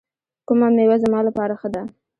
[0.47, 1.81] کومه میوه زما لپاره ښه ده؟